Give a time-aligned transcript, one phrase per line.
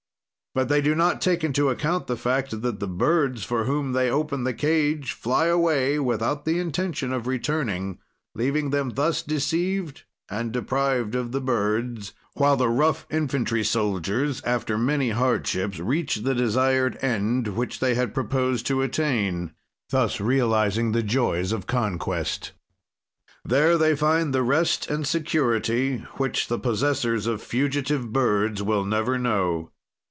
[0.53, 4.11] "But they do not take into account the fact that the birds, for whom they
[4.11, 7.99] open the cage, fly away without the intention of returning,
[8.35, 14.77] leaving them thus deceived and deprived of the birds, while the rough infantry soldiers, after
[14.77, 19.53] many hardships, reach the desired end which they had proposed to attain,
[19.89, 22.51] thus realizing the joys of conquest.
[23.45, 29.17] "There they find the rest and security, which the possessors of fugitive birds will never
[29.17, 29.71] know.